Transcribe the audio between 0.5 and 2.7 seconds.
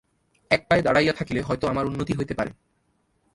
এক পায়ে দাঁড়াইয়া থাকিলে হয়তো আমার উন্নতি হইতে পারে।